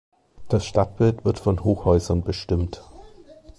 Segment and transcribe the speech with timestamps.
[0.49, 2.81] Das Stadtbild wird von Hochhäusern bestimmt.